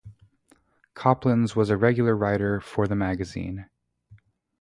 [0.95, 3.69] Coplans was a regular writer for the magazine.